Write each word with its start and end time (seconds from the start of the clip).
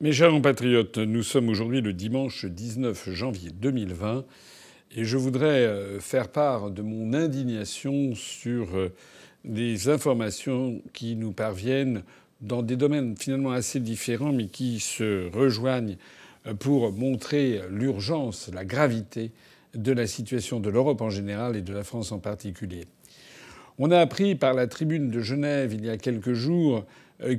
Mes 0.00 0.12
chers 0.12 0.30
compatriotes, 0.30 0.98
nous 0.98 1.24
sommes 1.24 1.48
aujourd'hui 1.48 1.80
le 1.80 1.92
dimanche 1.92 2.44
19 2.44 3.10
janvier 3.10 3.50
2020 3.50 4.24
et 4.94 5.04
je 5.04 5.16
voudrais 5.16 5.64
euh, 5.66 5.98
faire 5.98 6.28
part 6.28 6.70
de 6.70 6.82
mon 6.82 7.14
indignation 7.14 8.14
sur 8.14 8.76
euh, 8.76 8.92
des 9.44 9.88
informations 9.88 10.80
qui 10.92 11.16
nous 11.16 11.32
parviennent 11.32 12.04
dans 12.40 12.62
des 12.62 12.76
domaines 12.76 13.16
finalement 13.16 13.50
assez 13.50 13.80
différents 13.80 14.32
mais 14.32 14.46
qui 14.46 14.78
se 14.78 15.28
rejoignent 15.36 15.96
euh, 16.46 16.54
pour 16.54 16.92
montrer 16.92 17.62
l'urgence, 17.68 18.50
la 18.54 18.64
gravité 18.64 19.32
de 19.74 19.90
la 19.90 20.06
situation 20.06 20.60
de 20.60 20.70
l'Europe 20.70 21.00
en 21.00 21.10
général 21.10 21.56
et 21.56 21.62
de 21.62 21.72
la 21.72 21.82
France 21.82 22.12
en 22.12 22.20
particulier. 22.20 22.84
On 23.80 23.90
a 23.90 23.98
appris 23.98 24.36
par 24.36 24.54
la 24.54 24.68
tribune 24.68 25.10
de 25.10 25.18
Genève 25.20 25.74
il 25.74 25.84
y 25.84 25.90
a 25.90 25.96
quelques 25.96 26.34
jours 26.34 26.84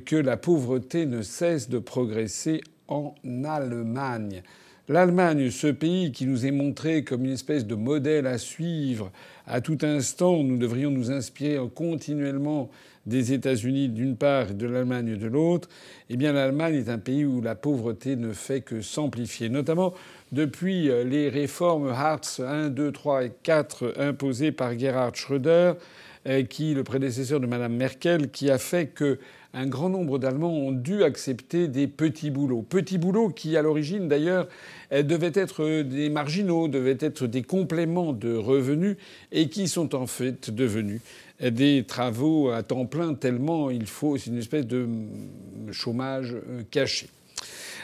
que 0.05 0.15
la 0.15 0.37
pauvreté 0.37 1.05
ne 1.05 1.21
cesse 1.21 1.69
de 1.69 1.79
progresser 1.79 2.61
en 2.87 3.13
Allemagne. 3.45 4.43
L'Allemagne, 4.89 5.51
ce 5.51 5.67
pays 5.67 6.11
qui 6.11 6.25
nous 6.25 6.47
est 6.47 6.51
montré 6.51 7.03
comme 7.03 7.23
une 7.23 7.33
espèce 7.33 7.67
de 7.67 7.75
modèle 7.75 8.25
à 8.25 8.39
suivre, 8.39 9.11
à 9.45 9.61
tout 9.61 9.77
instant, 9.83 10.41
nous 10.41 10.57
devrions 10.57 10.89
nous 10.89 11.11
inspirer 11.11 11.59
continuellement 11.75 12.71
des 13.05 13.33
États-Unis 13.33 13.89
d'une 13.89 14.15
part 14.15 14.49
et 14.49 14.53
de 14.53 14.65
l'Allemagne 14.65 15.15
de 15.15 15.27
l'autre, 15.27 15.69
eh 16.09 16.17
bien 16.17 16.33
l'Allemagne 16.33 16.73
est 16.73 16.89
un 16.89 16.97
pays 16.97 17.23
où 17.23 17.39
la 17.39 17.53
pauvreté 17.53 18.15
ne 18.15 18.33
fait 18.33 18.61
que 18.61 18.81
s'amplifier, 18.81 19.49
notamment 19.49 19.93
depuis 20.31 20.89
euh, 20.89 21.03
les 21.03 21.29
réformes 21.29 21.89
Hartz 21.89 22.39
1, 22.39 22.69
2, 22.69 22.91
3 22.91 23.25
et 23.25 23.31
4 23.43 23.93
imposées 23.97 24.51
par 24.51 24.77
Gerhard 24.77 25.15
Schröder, 25.15 25.73
euh, 25.73 25.73
qui, 26.49 26.73
le 26.73 26.83
prédécesseur 26.83 27.39
de 27.39 27.47
Mme 27.47 27.75
Merkel, 27.75 28.29
qui 28.29 28.49
a 28.49 28.57
fait 28.57 28.87
que 28.87 29.19
un 29.53 29.65
grand 29.65 29.89
nombre 29.89 30.19
d'Allemands 30.19 30.53
ont 30.53 30.71
dû 30.71 31.03
accepter 31.03 31.67
des 31.67 31.87
petits 31.87 32.29
boulots. 32.29 32.61
Petits 32.61 32.99
boulots 32.99 33.29
qui, 33.29 33.57
à 33.57 33.63
l'origine 33.63 34.07
d'ailleurs, 34.07 34.47
euh, 34.91 35.01
devaient 35.01 35.31
être 35.33 35.81
des 35.81 36.09
marginaux, 36.09 36.67
devaient 36.67 36.97
être 36.99 37.25
des 37.25 37.41
compléments 37.41 38.13
de 38.13 38.35
revenus 38.35 38.97
et 39.31 39.49
qui 39.49 39.67
sont 39.67 39.95
en 39.95 40.05
fait 40.05 40.51
devenus 40.51 41.01
des 41.41 41.85
travaux 41.87 42.49
à 42.49 42.63
temps 42.63 42.85
plein 42.85 43.13
tellement 43.13 43.69
il 43.69 43.87
faut, 43.87 44.17
c'est 44.17 44.29
une 44.29 44.37
espèce 44.37 44.67
de 44.67 44.87
chômage 45.71 46.33
euh, 46.33 46.63
caché. 46.69 47.07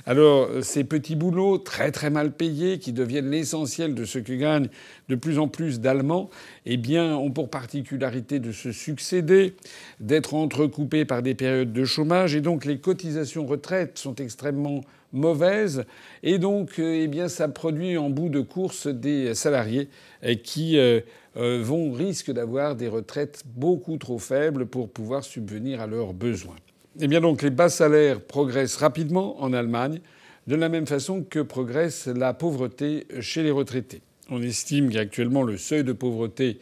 Alors, 0.06 0.50
ces 0.62 0.84
petits 0.84 1.16
boulots 1.16 1.58
très 1.58 1.92
très 1.92 2.10
mal 2.10 2.32
payés, 2.32 2.80
qui 2.80 2.94
deviennent 2.94 3.30
l'essentiel 3.30 3.96
de 3.96 4.06
ce 4.06 4.20
que 4.20 4.34
gagnent 4.34 4.70
de 5.10 5.16
plus 5.16 5.40
en 5.40 5.48
plus 5.48 5.80
d'Allemands, 5.80 6.30
eh 6.66 6.78
bien, 6.78 7.16
ont 7.16 7.32
pour 7.32 7.50
particularité 7.50 8.40
de 8.40 8.52
se 8.52 8.72
succéder, 8.72 9.56
d'être 10.00 10.34
entrecoupés 10.34 11.06
par 11.06 11.22
des 11.22 11.36
périodes 11.36 11.73
de 11.73 11.86
chômage, 11.86 12.36
et 12.36 12.42
donc 12.42 12.66
les 12.66 12.80
cotisations 12.80 13.46
retraite 13.46 13.98
sont 13.98 14.16
extrêmement 14.16 14.82
mauvaises, 15.14 15.86
et 16.23 16.38
donc, 16.38 16.80
euh, 16.80 17.02
eh 17.04 17.08
bien, 17.08 17.28
ça 17.28 17.48
produit 17.48 17.98
en 17.98 18.10
bout 18.10 18.30
de 18.30 18.42
course 18.42 18.88
des 18.88 19.34
salariés 19.34 19.90
euh, 20.23 20.36
qui 20.36 20.78
euh, 20.78 21.02
vont 21.36 21.92
risquent 21.92 22.32
d'avoir 22.32 22.76
des 22.76 22.88
retraites 22.88 23.44
beaucoup 23.46 23.98
trop 23.98 24.20
faibles 24.20 24.66
pour 24.66 24.90
pouvoir 24.90 25.23
subvenir 25.23 25.82
à 25.82 25.88
leurs 25.88 26.14
besoins. 26.14 26.56
Eh 27.02 27.08
donc 27.08 27.42
les 27.42 27.50
bas 27.50 27.68
salaires 27.68 28.22
progressent 28.22 28.78
rapidement 28.78 29.42
en 29.42 29.52
Allemagne, 29.52 30.00
de 30.48 30.56
la 30.56 30.70
même 30.70 30.88
façon 30.88 31.24
que 31.24 31.40
progresse 31.40 32.08
la 32.08 32.34
pauvreté 32.34 33.06
chez 33.20 33.44
les 33.44 33.52
retraités. 33.52 34.02
On 34.30 34.42
estime 34.42 34.90
qu'actuellement 34.90 35.44
le 35.44 35.58
seuil 35.58 35.84
de 35.84 35.92
pauvreté 35.92 36.60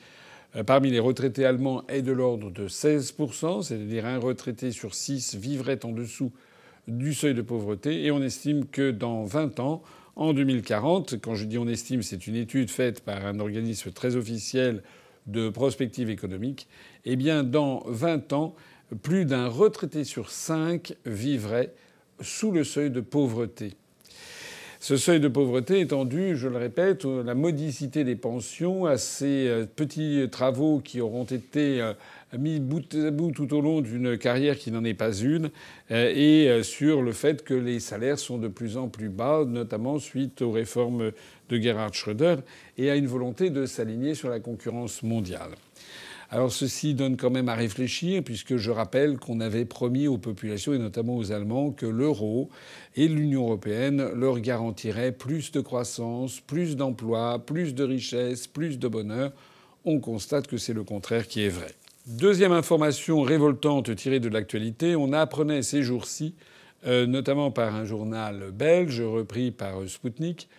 euh, 0.55 0.63
parmi 0.63 0.89
les 0.89 0.99
retraités 0.99 1.45
allemands 1.45 1.83
est 1.87 2.01
de 2.01 2.11
l'ordre 2.11 2.49
de 2.49 2.67
16%, 2.67 3.61
c'est-à-dire 3.61 4.07
un 4.07 4.17
retraité 4.17 4.71
sur 4.71 4.95
six 4.95 5.35
vivrait 5.35 5.85
en 5.85 5.91
dessous 5.91 6.31
du 6.87 7.13
seuil 7.13 7.35
de 7.35 7.43
pauvreté, 7.43 8.03
et 8.03 8.09
on 8.09 8.21
estime 8.23 8.65
que 8.65 8.89
dans 8.89 9.25
20 9.25 9.59
ans, 9.59 9.83
en 10.15 10.33
2040, 10.33 11.21
quand 11.21 11.35
je 11.35 11.45
dis 11.45 11.59
on 11.59 11.67
estime, 11.67 12.01
c'est 12.01 12.25
une 12.25 12.35
étude 12.35 12.71
faite 12.71 13.01
par 13.01 13.23
un 13.27 13.39
organisme 13.39 13.91
très 13.91 14.15
officiel 14.15 14.81
de 15.27 15.49
prospective 15.49 16.09
économique, 16.09 16.67
eh 17.05 17.15
bien 17.17 17.43
dans 17.43 17.83
20 17.85 18.33
ans, 18.33 18.55
plus 19.01 19.25
d'un 19.25 19.47
retraité 19.47 20.03
sur 20.03 20.29
cinq 20.31 20.95
vivrait 21.05 21.73
sous 22.21 22.51
le 22.51 22.63
seuil 22.63 22.91
de 22.91 23.01
pauvreté. 23.01 23.75
Ce 24.83 24.97
seuil 24.97 25.21
de 25.21 25.29
pauvreté 25.29 25.79
étant 25.79 26.03
dû, 26.03 26.35
je 26.35 26.49
le 26.49 26.57
répète, 26.57 27.05
à 27.05 27.23
la 27.23 27.35
modicité 27.35 28.03
des 28.03 28.17
pensions, 28.17 28.85
à 28.85 28.97
ces 28.97 29.47
euh, 29.47 29.65
petits 29.65 30.27
travaux 30.29 30.81
qui 30.83 30.99
auront 30.99 31.23
été 31.23 31.79
euh, 31.79 31.93
mis 32.37 32.59
bout 32.59 32.93
à 32.93 33.09
bout 33.09 33.31
tout 33.31 33.53
au 33.53 33.61
long 33.61 33.79
d'une 33.79 34.17
carrière 34.17 34.57
qui 34.57 34.71
n'en 34.71 34.83
est 34.83 34.93
pas 34.93 35.13
une, 35.13 35.51
euh, 35.91 36.11
et 36.13 36.63
sur 36.63 37.01
le 37.01 37.13
fait 37.13 37.45
que 37.45 37.53
les 37.53 37.79
salaires 37.79 38.19
sont 38.19 38.37
de 38.37 38.49
plus 38.49 38.75
en 38.75 38.89
plus 38.89 39.07
bas, 39.07 39.45
notamment 39.47 39.99
suite 39.99 40.41
aux 40.41 40.51
réformes 40.51 41.13
de 41.47 41.57
Gerhard 41.61 41.93
Schröder, 41.93 42.35
et 42.77 42.91
à 42.91 42.97
une 42.97 43.07
volonté 43.07 43.51
de 43.51 43.65
s'aligner 43.65 44.15
sur 44.15 44.27
la 44.27 44.41
concurrence 44.41 45.01
mondiale. 45.01 45.51
Alors 46.33 46.51
ceci 46.51 46.95
donne 46.95 47.15
quand 47.15 47.29
même 47.29 47.47
à 47.47 47.53
réfléchir, 47.53 48.23
puisque 48.23 48.57
je 48.57 48.71
rappelle 48.71 49.19
qu'on 49.19 49.39
avait 49.39 49.65
promis 49.65 50.07
aux 50.07 50.17
populations, 50.17 50.73
et 50.73 50.79
notamment 50.79 51.15
aux 51.15 51.31
Allemands, 51.31 51.69
que 51.69 51.85
l'euro 51.85 52.49
et 52.95 53.07
l'Union 53.07 53.43
européenne 53.43 54.09
leur 54.15 54.39
garantiraient 54.39 55.11
plus 55.11 55.51
de 55.51 55.61
croissance, 55.61 56.39
plus 56.39 56.75
d'emplois, 56.75 57.37
plus 57.37 57.75
de 57.75 57.83
richesse, 57.83 58.47
plus 58.47 58.79
de 58.79 58.87
bonheur. 58.87 59.31
On 59.85 59.99
constate 59.99 60.47
que 60.47 60.57
c'est 60.57 60.73
le 60.73 60.83
contraire 60.83 61.27
qui 61.27 61.43
est 61.43 61.49
vrai. 61.49 61.75
Deuxième 62.07 62.51
information 62.51 63.21
révoltante 63.21 63.95
tirée 63.95 64.19
de 64.19 64.29
l'actualité, 64.29 64.95
on 64.95 65.13
apprenait 65.13 65.61
ces 65.61 65.83
jours-ci, 65.83 66.33
euh, 66.87 67.05
notamment 67.05 67.51
par 67.51 67.75
un 67.75 67.85
journal 67.85 68.49
belge 68.51 69.01
repris 69.01 69.51
par 69.51 69.87
Sputnik, 69.87 70.49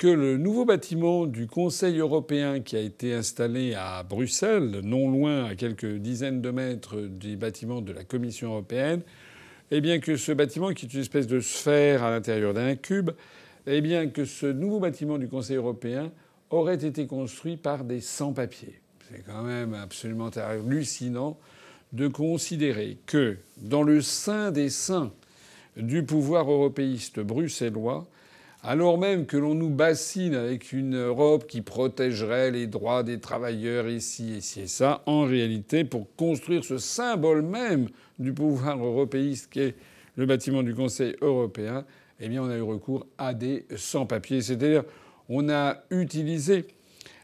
que 0.00 0.08
le 0.08 0.38
nouveau 0.38 0.64
bâtiment 0.64 1.26
du 1.26 1.46
Conseil 1.46 1.98
européen 1.98 2.60
qui 2.60 2.74
a 2.74 2.80
été 2.80 3.12
installé 3.12 3.74
à 3.74 4.02
Bruxelles, 4.02 4.80
non 4.82 5.10
loin, 5.10 5.44
à 5.44 5.54
quelques 5.54 5.96
dizaines 5.96 6.40
de 6.40 6.50
mètres 6.50 7.02
des 7.02 7.36
bâtiments 7.36 7.82
de 7.82 7.92
la 7.92 8.02
Commission 8.02 8.52
européenne, 8.52 9.02
eh 9.70 9.82
bien 9.82 9.98
que 9.98 10.16
ce 10.16 10.32
bâtiment, 10.32 10.72
qui 10.72 10.86
est 10.86 10.94
une 10.94 11.00
espèce 11.00 11.26
de 11.26 11.38
sphère 11.40 12.02
à 12.02 12.10
l'intérieur 12.10 12.54
d'un 12.54 12.76
cube, 12.76 13.10
eh 13.66 13.82
bien 13.82 14.08
que 14.08 14.24
ce 14.24 14.46
nouveau 14.46 14.80
bâtiment 14.80 15.18
du 15.18 15.28
Conseil 15.28 15.56
européen 15.56 16.10
aurait 16.48 16.82
été 16.82 17.06
construit 17.06 17.58
par 17.58 17.84
des 17.84 18.00
sans-papiers. 18.00 18.80
C'est 19.10 19.22
quand 19.26 19.42
même 19.42 19.74
absolument 19.74 20.30
hallucinant 20.30 21.38
de 21.92 22.08
considérer 22.08 22.96
que 23.04 23.36
dans 23.58 23.82
le 23.82 24.00
sein 24.00 24.50
des 24.50 24.70
saints 24.70 25.12
du 25.76 26.04
pouvoir 26.04 26.50
européiste 26.50 27.20
bruxellois, 27.20 28.08
alors 28.62 28.98
même 28.98 29.26
que 29.26 29.36
l'on 29.36 29.54
nous 29.54 29.70
bassine 29.70 30.34
avec 30.34 30.72
une 30.72 30.96
Europe 30.96 31.46
qui 31.46 31.62
protégerait 31.62 32.50
les 32.50 32.66
droits 32.66 33.02
des 33.02 33.18
travailleurs 33.18 33.88
ici, 33.88 34.36
ici 34.36 34.60
et 34.60 34.66
ça, 34.66 35.02
en 35.06 35.22
réalité, 35.22 35.84
pour 35.84 36.14
construire 36.16 36.64
ce 36.64 36.76
symbole 36.76 37.42
même 37.42 37.88
du 38.18 38.34
pouvoir 38.34 38.78
européiste 38.78 39.48
qu'est 39.50 39.74
le 40.16 40.26
bâtiment 40.26 40.62
du 40.62 40.74
Conseil 40.74 41.16
européen, 41.22 41.86
eh 42.20 42.28
bien, 42.28 42.42
on 42.42 42.50
a 42.50 42.56
eu 42.56 42.62
recours 42.62 43.06
à 43.16 43.32
des 43.32 43.64
sans-papiers. 43.76 44.42
C'est-à-dire, 44.42 44.84
on 45.30 45.48
a 45.48 45.78
utilisé 45.90 46.66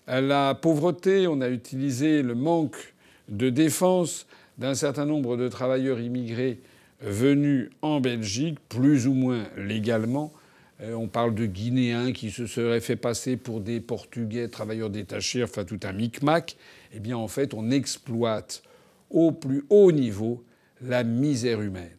la 0.06 0.54
pauvreté, 0.54 1.26
on 1.26 1.42
a 1.42 1.50
utilisé 1.50 2.22
le 2.22 2.34
manque 2.34 2.94
de 3.28 3.50
défense 3.50 4.26
d'un 4.56 4.74
certain 4.74 5.04
nombre 5.04 5.36
de 5.36 5.48
travailleurs 5.48 6.00
immigrés 6.00 6.60
venus 7.02 7.68
en 7.82 8.00
Belgique, 8.00 8.58
plus 8.70 9.06
ou 9.06 9.12
moins 9.12 9.44
légalement, 9.58 10.32
on 10.80 11.08
parle 11.08 11.34
de 11.34 11.46
Guinéens 11.46 12.12
qui 12.12 12.30
se 12.30 12.46
seraient 12.46 12.80
fait 12.80 12.96
passer 12.96 13.36
pour 13.36 13.60
des 13.60 13.80
Portugais 13.80 14.48
travailleurs 14.48 14.90
détachés, 14.90 15.42
enfin 15.42 15.64
tout 15.64 15.80
un 15.84 15.92
micmac. 15.92 16.56
Eh 16.92 17.00
bien, 17.00 17.16
en 17.16 17.28
fait, 17.28 17.54
on 17.54 17.70
exploite 17.70 18.62
au 19.10 19.32
plus 19.32 19.64
haut 19.70 19.92
niveau 19.92 20.44
la 20.82 21.04
misère 21.04 21.60
humaine. 21.60 21.96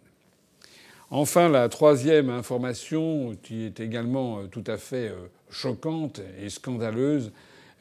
Enfin, 1.10 1.48
la 1.48 1.70
troisième 1.70 2.30
information, 2.30 3.38
qui 3.42 3.64
est 3.64 3.80
également 3.80 4.40
euh, 4.40 4.48
tout 4.48 4.64
à 4.68 4.78
fait 4.78 5.08
euh, 5.08 5.28
choquante 5.50 6.22
et 6.42 6.50
scandaleuse, 6.50 7.32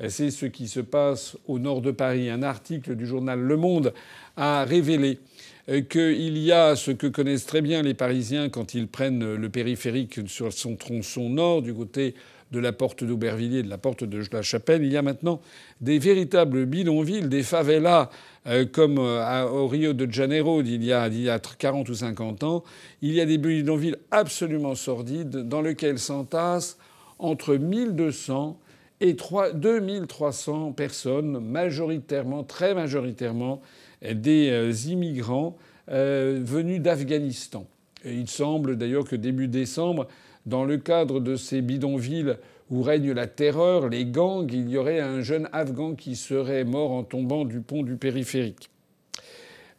c'est 0.09 0.31
ce 0.31 0.45
qui 0.45 0.69
se 0.69 0.81
passe 0.81 1.39
au 1.47 1.59
nord 1.59 1.81
de 1.81 1.91
Paris. 1.91 2.29
Un 2.29 2.43
article 2.43 2.97
du 2.97 3.07
journal 3.07 3.41
Le 3.41 3.57
Monde 3.57 3.95
a 4.37 4.65
révélé 4.65 5.19
euh, 5.19 5.56
qu'il 5.67 6.39
y 6.39 6.53
a 6.53 6.77
ce 6.77 6.93
que 6.93 7.07
connaissent 7.07 7.47
très 7.47 7.61
bien 7.61 7.83
les 7.83 7.95
Parisiens 7.95 8.49
quand 8.49 8.75
ils 8.75 8.89
prennent 8.89 9.35
le 9.35 9.49
périphérique 9.49 10.29
sur 10.29 10.53
son 10.53 10.77
tronçon 10.77 11.29
nord, 11.29 11.63
du 11.63 11.75
côté 11.75 12.15
de 12.53 12.61
la 12.61 12.73
porte 12.73 13.05
d'Aubervilliers, 13.05 13.63
de 13.63 13.69
la 13.69 13.79
porte 13.79 14.05
de 14.05 14.23
la 14.33 14.43
Chapelle, 14.43 14.85
il 14.85 14.93
y 14.93 14.97
a 14.97 15.03
maintenant 15.03 15.41
des 15.81 15.99
véritables 15.99 16.67
bidonvilles, 16.67 17.29
des 17.29 17.43
favelas 17.43 18.11
euh, 18.47 18.65
comme 18.65 18.99
euh, 18.99 19.49
au 19.49 19.67
Rio 19.67 19.93
de 19.93 20.11
Janeiro 20.11 20.63
il 20.63 20.85
y, 20.85 20.93
a, 20.93 21.09
il 21.09 21.23
y 21.23 21.31
a 21.31 21.39
40 21.39 21.89
ou 21.89 21.95
50 21.95 22.45
ans. 22.45 22.65
Il 23.03 23.13
y 23.13 23.21
a 23.21 23.27
des 23.27 23.39
bidonvilles 23.39 23.97
absolument 24.11 24.75
sordides 24.75 25.49
dans 25.49 25.61
lesquels 25.61 25.99
s'entassent 25.99 26.79
entre 27.19 27.57
1200 27.57 28.59
et 29.01 29.17
2300 29.55 30.73
personnes, 30.73 31.41
majoritairement, 31.41 32.45
très 32.45 32.75
majoritairement, 32.75 33.61
des 34.03 34.51
euh, 34.51 34.73
immigrants 34.89 35.57
euh, 35.91 36.41
venus 36.43 36.81
d'Afghanistan. 36.81 37.67
il 38.05 38.29
semble 38.29 38.77
d'ailleurs 38.77 39.05
que 39.05 39.17
début 39.17 39.49
décembre, 39.49 40.07
dans 40.47 40.65
le 40.65 40.79
cadre 40.79 41.21
de 41.21 41.37
ces 41.37 41.61
bidonvilles 41.61 42.37
où 42.71 42.83
règne 42.83 43.13
la 43.13 43.27
terreur, 43.27 43.89
les 43.89 44.05
gangs, 44.05 44.51
il 44.53 44.69
y 44.69 44.77
aurait 44.77 45.01
un 45.01 45.21
jeune 45.21 45.49
Afghan 45.53 45.95
qui 45.95 46.17
serait 46.17 46.65
mort 46.65 46.93
en 46.93 47.05
tombant 47.05 47.45
du 47.45 47.61
pont 47.61 47.83
du 47.83 47.97
périphérique. 47.97 48.71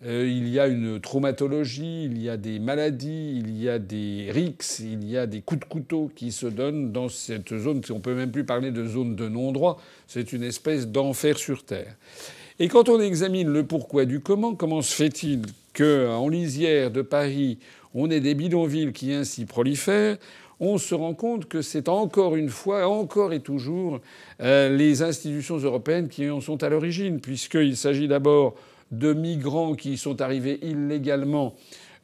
Euh, 0.06 0.28
il 0.28 0.48
y 0.50 0.60
a 0.60 0.68
une 0.68 1.00
traumatologie, 1.00 2.06
il 2.06 2.22
y 2.22 2.30
a 2.30 2.38
des 2.38 2.60
maladies, 2.60 3.40
il 3.40 3.60
y 3.60 3.68
a 3.68 3.80
des 3.80 4.28
rixes, 4.30 4.80
il 4.80 5.10
y 5.10 5.18
a 5.18 5.26
des 5.26 5.42
coups 5.42 5.62
de 5.62 5.66
couteau 5.66 6.12
qui 6.16 6.32
se 6.32 6.46
donnent 6.46 6.92
dans 6.92 7.10
cette 7.10 7.58
zone. 7.58 7.82
On 7.90 8.00
peut 8.00 8.14
même 8.14 8.32
plus 8.32 8.44
parler 8.44 8.72
de 8.72 8.86
zone 8.86 9.16
de 9.16 9.28
non-droit. 9.28 9.82
C'est 10.06 10.34
une 10.34 10.44
espèce 10.44 10.88
d'enfer 10.88 11.38
sur 11.38 11.64
terre. 11.64 11.96
Et 12.60 12.68
quand 12.68 12.90
on 12.90 13.00
examine 13.00 13.50
le 13.50 13.66
pourquoi 13.66 14.06
du 14.06 14.20
comment, 14.20 14.54
comment 14.54 14.82
se 14.84 14.94
fait-il 14.94 15.42
qu'en 15.74 16.28
lisière 16.30 16.92
de 16.92 17.02
Paris, 17.02 17.58
on 17.96 18.12
ait 18.12 18.20
des 18.20 18.36
bidonvilles 18.36 18.94
qui 18.94 19.14
ainsi 19.14 19.46
prolifèrent 19.46 20.18
on 20.60 20.78
se 20.78 20.96
rend 20.96 21.14
compte 21.14 21.48
que 21.48 21.62
c'est 21.62 21.88
encore 21.88 22.36
une 22.36 22.50
fois, 22.50 22.88
encore 22.88 23.34
et 23.34 23.42
toujours, 23.42 24.00
euh, 24.42 24.76
les 24.76 25.04
institutions 25.04 25.58
européennes 25.58 26.08
qui 26.08 26.30
en 26.30 26.42
sont 26.42 26.64
à 26.64 26.70
l'origine, 26.70 27.20
puisqu'il 27.20 27.78
s'agit 27.78 28.08
d'abord 28.08 28.56
de 28.92 29.14
migrants 29.14 29.76
qui 29.76 29.98
sont 29.98 30.22
arrivés 30.22 30.60
illégalement, 30.62 31.56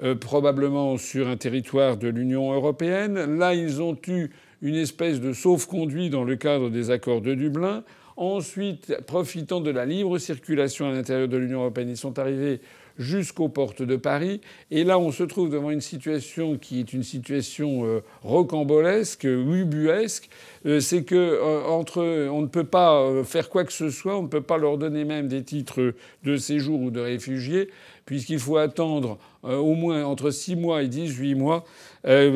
euh, 0.01 0.15
probablement 0.15 0.97
sur 0.97 1.27
un 1.27 1.37
territoire 1.37 1.97
de 1.97 2.07
l'Union 2.07 2.53
européenne. 2.53 3.37
Là, 3.37 3.53
ils 3.53 3.81
ont 3.81 3.97
eu 4.07 4.29
une 4.61 4.75
espèce 4.75 5.19
de 5.19 5.33
sauf-conduit 5.33 6.09
dans 6.09 6.23
le 6.23 6.35
cadre 6.35 6.69
des 6.69 6.89
accords 6.89 7.21
de 7.21 7.33
Dublin. 7.33 7.83
Ensuite, 8.15 8.95
profitant 9.07 9.59
de 9.59 9.71
la 9.71 9.85
libre 9.85 10.17
circulation 10.17 10.87
à 10.87 10.91
l'intérieur 10.91 11.27
de 11.27 11.37
l'Union 11.37 11.61
européenne, 11.61 11.89
ils 11.89 11.97
sont 11.97 12.19
arrivés 12.19 12.61
jusqu'aux 12.97 13.49
portes 13.49 13.81
de 13.81 13.95
Paris. 13.95 14.41
Et 14.71 14.83
là, 14.83 14.99
on 14.99 15.11
se 15.11 15.23
trouve 15.23 15.49
devant 15.49 15.71
une 15.71 15.81
situation 15.81 16.57
qui 16.57 16.79
est 16.79 16.93
une 16.93 17.03
situation 17.03 17.85
euh, 17.85 18.01
rocambolesque, 18.21 19.23
ubuesque. 19.23 20.29
Euh, 20.65 20.79
c'est 20.79 21.03
que 21.03 21.15
euh, 21.15 21.65
entre, 21.65 22.03
on 22.29 22.41
ne 22.41 22.47
peut 22.47 22.63
pas 22.63 23.23
faire 23.23 23.49
quoi 23.49 23.63
que 23.63 23.73
ce 23.73 23.89
soit, 23.89 24.17
on 24.17 24.23
ne 24.23 24.27
peut 24.27 24.41
pas 24.41 24.57
leur 24.57 24.77
donner 24.77 25.05
même 25.05 25.27
des 25.27 25.43
titres 25.43 25.93
de 26.23 26.37
séjour 26.37 26.81
ou 26.81 26.91
de 26.91 26.99
réfugiés, 26.99 27.69
puisqu'il 28.05 28.39
faut 28.39 28.57
attendre 28.57 29.17
au 29.43 29.73
moins 29.75 30.03
entre 30.05 30.29
6 30.29 30.55
mois 30.55 30.83
et 30.83 30.87
18 30.87 31.35
mois 31.35 31.65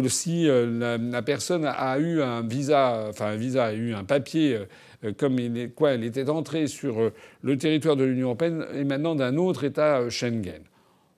si 0.08 0.48
la, 0.48 1.22
personne 1.22 1.66
a 1.66 2.00
eu 2.00 2.22
un 2.22 2.42
visa, 2.42 3.08
enfin 3.10 3.28
un 3.28 3.36
visa, 3.36 3.66
a 3.66 3.74
eu 3.74 3.94
un 3.94 4.04
papier 4.04 4.60
euh, 5.04 5.14
comme 5.16 5.40
il, 5.40 5.72
quoi, 5.72 5.92
elle 5.92 6.04
était 6.04 6.30
entrée 6.30 6.68
sur 6.68 7.00
euh, 7.00 7.14
le 7.44 7.58
territoire 7.58 7.96
de 7.96 8.04
l'Union 8.04 8.28
européenne 8.28 8.66
et 8.74 8.84
maintenant 8.84 9.16
d'un 9.16 9.38
autre 9.38 9.64
État 9.64 10.00
euh, 10.00 10.10
Schengen. 10.10 10.62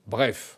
Bref. 0.08 0.58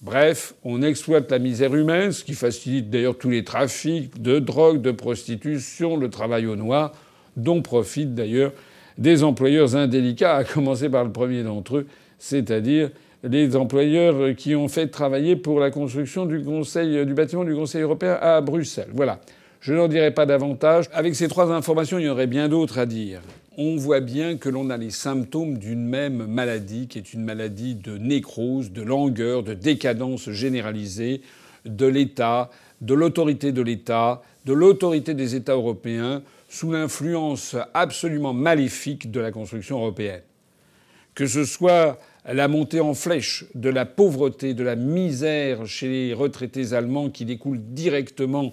Bref, 0.00 0.54
on 0.64 0.82
exploite 0.82 1.30
la 1.30 1.38
misère 1.38 1.74
humaine, 1.76 2.10
ce 2.10 2.24
qui 2.24 2.34
facilite 2.34 2.90
d'ailleurs 2.90 3.16
tous 3.16 3.30
les 3.30 3.44
trafics 3.44 4.20
de 4.20 4.40
drogue, 4.40 4.82
de 4.82 4.90
prostitution, 4.90 5.96
le 5.96 6.10
travail 6.10 6.46
au 6.46 6.56
noir, 6.56 6.92
dont 7.36 7.62
profitent 7.62 8.14
d'ailleurs 8.14 8.52
des 8.98 9.22
employeurs 9.22 9.76
indélicats, 9.76 10.34
à 10.34 10.44
commencer 10.44 10.88
par 10.88 11.04
le 11.04 11.12
premier 11.12 11.44
d'entre 11.44 11.78
eux, 11.78 11.86
c'est-à-dire 12.18 12.90
les 13.22 13.56
employeurs 13.56 14.34
qui 14.36 14.54
ont 14.56 14.68
fait 14.68 14.88
travailler 14.88 15.36
pour 15.36 15.60
la 15.60 15.70
construction 15.70 16.26
du, 16.26 16.42
conseil, 16.42 17.06
du 17.06 17.14
bâtiment 17.14 17.44
du 17.44 17.54
Conseil 17.54 17.82
européen 17.82 18.18
à 18.20 18.40
Bruxelles. 18.40 18.90
Voilà. 18.92 19.20
Je 19.60 19.74
n'en 19.74 19.86
dirai 19.86 20.10
pas 20.10 20.26
davantage. 20.26 20.86
Avec 20.92 21.14
ces 21.14 21.28
trois 21.28 21.52
informations, 21.52 22.00
il 22.00 22.06
y 22.06 22.08
aurait 22.08 22.26
bien 22.26 22.48
d'autres 22.48 22.78
à 22.78 22.86
dire. 22.86 23.20
On 23.56 23.76
voit 23.76 24.00
bien 24.00 24.36
que 24.36 24.48
l'on 24.48 24.70
a 24.70 24.76
les 24.76 24.90
symptômes 24.90 25.56
d'une 25.56 25.86
même 25.86 26.26
maladie, 26.26 26.88
qui 26.88 26.98
est 26.98 27.12
une 27.12 27.22
maladie 27.22 27.76
de 27.76 27.96
nécrose, 27.96 28.72
de 28.72 28.82
langueur, 28.82 29.44
de 29.44 29.54
décadence 29.54 30.30
généralisée 30.30 31.20
de 31.64 31.86
l'État, 31.86 32.50
de 32.80 32.94
l'autorité 32.94 33.52
de 33.52 33.62
l'État, 33.62 34.22
de 34.46 34.52
l'autorité 34.52 35.14
des 35.14 35.36
États 35.36 35.52
européens, 35.52 36.22
sous 36.48 36.72
l'influence 36.72 37.54
absolument 37.72 38.32
maléfique 38.32 39.12
de 39.12 39.20
la 39.20 39.30
construction 39.30 39.78
européenne. 39.78 40.22
Que 41.14 41.26
ce 41.26 41.44
soit 41.44 42.00
la 42.24 42.48
montée 42.48 42.80
en 42.80 42.94
flèche 42.94 43.44
de 43.54 43.68
la 43.68 43.84
pauvreté, 43.84 44.54
de 44.54 44.62
la 44.62 44.76
misère 44.76 45.66
chez 45.66 45.88
les 45.88 46.14
retraités 46.14 46.72
allemands 46.72 47.10
qui 47.10 47.24
découle 47.24 47.58
directement 47.60 48.52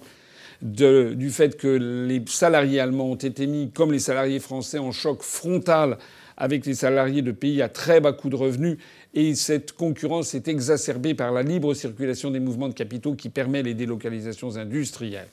du 0.62 1.30
fait 1.30 1.56
que 1.56 1.68
les 1.68 2.22
salariés 2.26 2.80
allemands 2.80 3.12
ont 3.12 3.14
été 3.14 3.46
mis, 3.46 3.70
comme 3.70 3.92
les 3.92 3.98
salariés 3.98 4.40
français, 4.40 4.78
en 4.78 4.92
choc 4.92 5.22
frontal 5.22 5.96
avec 6.36 6.66
les 6.66 6.74
salariés 6.74 7.22
de 7.22 7.32
pays 7.32 7.62
à 7.62 7.68
très 7.68 8.00
bas 8.00 8.12
coût 8.12 8.28
de 8.28 8.36
revenus. 8.36 8.78
Et 9.14 9.34
cette 9.34 9.72
concurrence 9.72 10.34
est 10.34 10.48
exacerbée 10.48 11.14
par 11.14 11.32
la 11.32 11.42
libre 11.42 11.74
circulation 11.74 12.30
des 12.30 12.40
mouvements 12.40 12.68
de 12.68 12.74
capitaux 12.74 13.14
qui 13.14 13.28
permet 13.28 13.62
les 13.62 13.74
délocalisations 13.74 14.56
industrielles. 14.56 15.28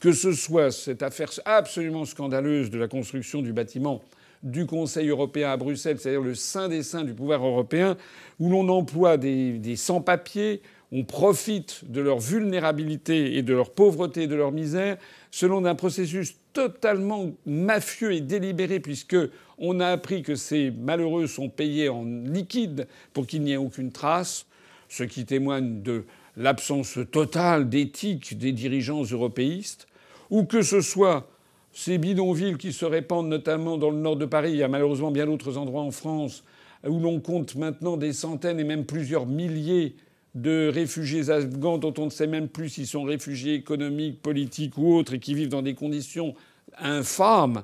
Que 0.00 0.12
ce 0.12 0.32
soit 0.32 0.70
cette 0.70 1.02
affaire 1.02 1.30
absolument 1.44 2.04
scandaleuse 2.04 2.70
de 2.70 2.78
la 2.78 2.88
construction 2.88 3.42
du 3.42 3.52
bâtiment 3.52 4.02
du 4.42 4.66
Conseil 4.66 5.08
européen 5.08 5.50
à 5.50 5.56
Bruxelles, 5.56 5.98
c'est-à-dire 5.98 6.22
le 6.22 6.34
sein 6.34 6.68
des 6.68 6.82
saints 6.82 7.04
du 7.04 7.14
pouvoir 7.14 7.44
européen, 7.44 7.96
où 8.38 8.50
l'on 8.50 8.68
emploie 8.68 9.16
des, 9.16 9.76
sans-papiers, 9.76 10.62
on 10.92 11.04
profite 11.04 11.82
de 11.90 12.00
leur 12.00 12.18
vulnérabilité 12.18 13.36
et 13.36 13.42
de 13.42 13.52
leur 13.52 13.70
pauvreté 13.70 14.22
et 14.22 14.26
de 14.26 14.34
leur 14.34 14.52
misère 14.52 14.96
selon 15.30 15.64
un 15.66 15.74
processus 15.74 16.36
totalement 16.54 17.30
mafieux 17.44 18.12
et 18.12 18.22
délibéré 18.22 18.80
puisque 18.80 19.16
on 19.58 19.80
a 19.80 19.88
appris 19.88 20.22
que 20.22 20.34
ces 20.34 20.70
malheureux 20.70 21.26
sont 21.26 21.50
payés 21.50 21.90
en 21.90 22.04
liquide 22.04 22.86
pour 23.12 23.26
qu'il 23.26 23.42
n'y 23.42 23.52
ait 23.52 23.58
aucune 23.58 23.92
trace, 23.92 24.46
ce 24.88 25.04
qui 25.04 25.26
témoigne 25.26 25.82
de 25.82 26.04
l'absence 26.38 26.98
totale 27.10 27.68
d'éthique 27.68 28.38
des 28.38 28.52
dirigeants 28.52 29.02
européistes, 29.02 29.88
ou 30.30 30.44
que 30.44 30.62
ce 30.62 30.80
soit 30.80 31.28
ces 31.78 31.96
bidonvilles 31.96 32.56
qui 32.56 32.72
se 32.72 32.84
répandent 32.84 33.28
notamment 33.28 33.78
dans 33.78 33.90
le 33.90 33.98
nord 33.98 34.16
de 34.16 34.24
Paris, 34.24 34.50
il 34.50 34.56
y 34.56 34.64
a 34.64 34.68
malheureusement 34.68 35.12
bien 35.12 35.26
d'autres 35.26 35.58
endroits 35.58 35.82
en 35.82 35.92
France 35.92 36.42
où 36.84 36.98
l'on 36.98 37.20
compte 37.20 37.54
maintenant 37.54 37.96
des 37.96 38.12
centaines 38.12 38.58
et 38.58 38.64
même 38.64 38.84
plusieurs 38.84 39.26
milliers 39.26 39.94
de 40.34 40.68
réfugiés 40.74 41.30
afghans 41.30 41.78
dont 41.78 41.94
on 41.98 42.06
ne 42.06 42.10
sait 42.10 42.26
même 42.26 42.48
plus 42.48 42.68
s'ils 42.68 42.88
sont 42.88 43.04
réfugiés 43.04 43.54
économiques, 43.54 44.20
politiques 44.20 44.76
ou 44.76 44.92
autres 44.92 45.14
et 45.14 45.20
qui 45.20 45.34
vivent 45.34 45.50
dans 45.50 45.62
des 45.62 45.74
conditions 45.74 46.34
infâmes 46.80 47.62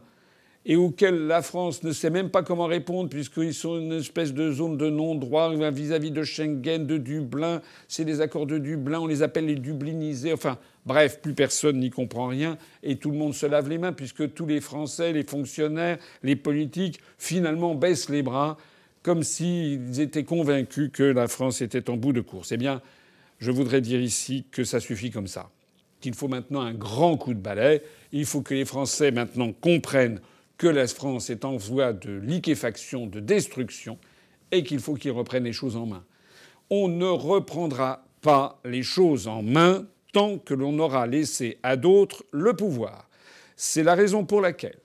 et 0.66 0.76
auxquelles 0.76 1.26
la 1.26 1.42
France 1.42 1.82
ne 1.82 1.92
sait 1.92 2.10
même 2.10 2.30
pas 2.30 2.42
comment 2.42 2.66
répondre 2.66 3.10
puisqu'ils 3.10 3.54
sont 3.54 3.78
une 3.78 3.92
espèce 3.92 4.32
de 4.32 4.50
zone 4.50 4.76
de 4.78 4.88
non-droit 4.88 5.52
vis-à-vis 5.70 6.10
de 6.10 6.22
Schengen, 6.22 6.86
de 6.86 6.96
Dublin. 6.96 7.60
C'est 7.86 8.04
les 8.04 8.20
accords 8.20 8.46
de 8.46 8.58
Dublin, 8.58 9.00
on 9.00 9.06
les 9.06 9.22
appelle 9.22 9.46
les 9.46 9.56
Dublinisés. 9.56 10.32
Enfin, 10.32 10.58
bref, 10.86 11.20
plus 11.20 11.34
personne 11.34 11.78
n'y 11.78 11.90
comprend 11.90 12.28
rien 12.28 12.56
et 12.82 12.96
tout 12.96 13.10
le 13.10 13.18
monde 13.18 13.34
se 13.34 13.46
lave 13.46 13.68
les 13.68 13.78
mains 13.78 13.92
puisque 13.92 14.32
tous 14.32 14.46
les 14.46 14.60
Français, 14.60 15.12
les 15.12 15.24
fonctionnaires, 15.24 15.98
les 16.22 16.36
politiques, 16.36 17.00
finalement 17.18 17.74
baissent 17.74 18.08
les 18.08 18.22
bras 18.22 18.56
comme 19.02 19.22
s'ils 19.22 20.00
étaient 20.00 20.24
convaincus 20.24 20.90
que 20.90 21.02
la 21.02 21.28
France 21.28 21.60
était 21.60 21.90
en 21.90 21.96
bout 21.98 22.14
de 22.14 22.22
course. 22.22 22.52
Eh 22.52 22.56
bien, 22.56 22.80
je 23.38 23.50
voudrais 23.50 23.82
dire 23.82 24.00
ici 24.00 24.46
que 24.50 24.64
ça 24.64 24.80
suffit 24.80 25.10
comme 25.10 25.26
ça. 25.26 25.50
Qu'il 26.00 26.14
faut 26.14 26.28
maintenant 26.28 26.62
un 26.62 26.72
grand 26.72 27.18
coup 27.18 27.34
de 27.34 27.38
balai. 27.38 27.82
Il 28.12 28.24
faut 28.24 28.40
que 28.40 28.54
les 28.54 28.64
Français 28.64 29.10
maintenant 29.10 29.52
comprennent 29.52 30.20
que 30.58 30.66
la 30.66 30.86
France 30.86 31.30
est 31.30 31.44
en 31.44 31.56
voie 31.56 31.92
de 31.92 32.12
liquéfaction, 32.12 33.06
de 33.06 33.20
destruction, 33.20 33.98
et 34.50 34.62
qu'il 34.62 34.80
faut 34.80 34.94
qu'ils 34.94 35.10
reprennent 35.10 35.44
les 35.44 35.52
choses 35.52 35.76
en 35.76 35.86
main. 35.86 36.04
On 36.70 36.88
ne 36.88 37.06
reprendra 37.06 38.04
pas 38.20 38.60
les 38.64 38.82
choses 38.82 39.26
en 39.28 39.42
main 39.42 39.86
tant 40.12 40.38
que 40.38 40.54
l'on 40.54 40.78
aura 40.78 41.06
laissé 41.06 41.58
à 41.62 41.76
d'autres 41.76 42.24
le 42.30 42.54
pouvoir. 42.54 43.08
C'est 43.56 43.82
la 43.82 43.94
raison 43.94 44.24
pour 44.24 44.40
laquelle 44.40 44.78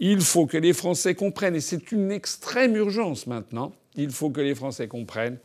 il 0.00 0.22
faut 0.22 0.46
que 0.46 0.56
les 0.56 0.72
Français 0.72 1.14
comprennent, 1.14 1.54
et 1.54 1.60
c'est 1.60 1.92
une 1.92 2.10
extrême 2.10 2.74
urgence 2.74 3.26
maintenant, 3.26 3.72
il 3.94 4.10
faut 4.10 4.30
que 4.30 4.40
les 4.40 4.54
Français 4.54 4.88
comprennent 4.88 5.38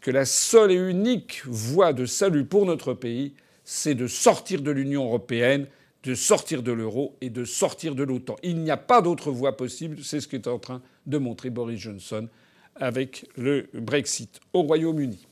que 0.00 0.10
la 0.10 0.24
seule 0.24 0.72
et 0.72 0.74
unique 0.74 1.42
voie 1.46 1.92
de 1.92 2.04
salut 2.04 2.44
pour 2.44 2.66
notre 2.66 2.94
pays, 2.94 3.34
c'est 3.64 3.94
de 3.94 4.06
sortir 4.06 4.62
de 4.62 4.70
l'Union 4.70 5.04
européenne, 5.04 5.66
de 6.06 6.14
sortir 6.14 6.62
de 6.62 6.70
l'euro 6.70 7.16
et 7.20 7.30
de 7.30 7.44
sortir 7.44 7.96
de 7.96 8.04
l'OTAN. 8.04 8.36
Il 8.44 8.60
n'y 8.60 8.70
a 8.70 8.76
pas 8.76 9.02
d'autre 9.02 9.32
voie 9.32 9.56
possible, 9.56 9.98
c'est 10.04 10.20
ce 10.20 10.28
qu'est 10.28 10.46
en 10.46 10.60
train 10.60 10.80
de 11.06 11.18
montrer 11.18 11.50
Boris 11.50 11.80
Johnson 11.80 12.28
avec 12.76 13.28
le 13.36 13.68
Brexit 13.74 14.40
au 14.52 14.62
Royaume-Uni. 14.62 15.26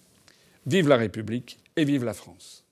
Vive 0.67 0.89
la 0.89 0.97
République 0.97 1.59
et 1.77 1.85
vive 1.85 2.05
la 2.05 2.13
France. 2.13 2.65